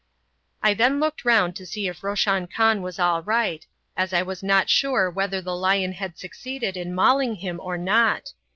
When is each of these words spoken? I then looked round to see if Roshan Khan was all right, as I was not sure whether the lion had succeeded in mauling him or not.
I 0.63 0.73
then 0.73 0.99
looked 0.99 1.23
round 1.25 1.55
to 1.57 1.65
see 1.67 1.85
if 1.87 2.03
Roshan 2.03 2.47
Khan 2.47 2.81
was 2.81 2.97
all 2.97 3.21
right, 3.21 3.63
as 3.95 4.13
I 4.13 4.23
was 4.23 4.41
not 4.41 4.67
sure 4.67 5.11
whether 5.11 5.43
the 5.43 5.55
lion 5.55 5.91
had 5.91 6.17
succeeded 6.17 6.75
in 6.75 6.95
mauling 6.95 7.35
him 7.35 7.59
or 7.61 7.77
not. 7.77 8.33